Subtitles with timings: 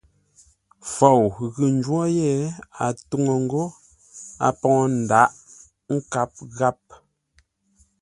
[0.93, 1.21] Fou
[1.53, 2.31] ghʉ ńjwó yé,
[2.83, 3.63] ə́ ntúŋú ńgó
[4.45, 5.35] a poŋə ńdǎghʼ
[5.95, 6.81] nkâp gháp.